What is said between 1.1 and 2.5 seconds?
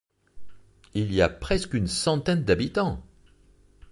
y a presque une centaine